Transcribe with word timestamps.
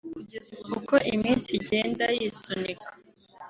uko 0.77 0.95
iminsi 1.13 1.49
igenda 1.59 2.05
yisunika 2.17 2.89